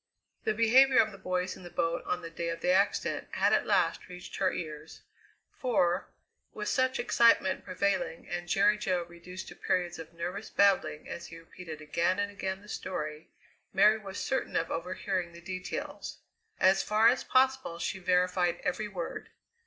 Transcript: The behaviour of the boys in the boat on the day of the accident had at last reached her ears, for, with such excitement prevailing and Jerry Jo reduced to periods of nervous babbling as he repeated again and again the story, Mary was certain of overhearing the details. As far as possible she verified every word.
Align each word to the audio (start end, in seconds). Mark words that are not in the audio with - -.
The 0.45 0.55
behaviour 0.55 0.97
of 0.97 1.11
the 1.11 1.19
boys 1.19 1.55
in 1.55 1.61
the 1.61 1.69
boat 1.69 2.03
on 2.07 2.23
the 2.23 2.31
day 2.31 2.49
of 2.49 2.61
the 2.61 2.71
accident 2.71 3.27
had 3.35 3.53
at 3.53 3.67
last 3.67 4.07
reached 4.07 4.37
her 4.37 4.51
ears, 4.51 5.03
for, 5.59 6.07
with 6.55 6.69
such 6.69 6.99
excitement 6.99 7.63
prevailing 7.63 8.27
and 8.27 8.49
Jerry 8.49 8.79
Jo 8.79 9.03
reduced 9.03 9.47
to 9.49 9.55
periods 9.55 9.99
of 9.99 10.11
nervous 10.11 10.49
babbling 10.49 11.07
as 11.07 11.27
he 11.27 11.37
repeated 11.37 11.81
again 11.81 12.17
and 12.17 12.31
again 12.31 12.61
the 12.63 12.67
story, 12.67 13.29
Mary 13.73 13.99
was 13.99 14.17
certain 14.17 14.55
of 14.55 14.71
overhearing 14.71 15.33
the 15.33 15.39
details. 15.39 16.17
As 16.59 16.81
far 16.81 17.07
as 17.07 17.23
possible 17.23 17.77
she 17.77 17.99
verified 17.99 18.59
every 18.63 18.87
word. 18.87 19.29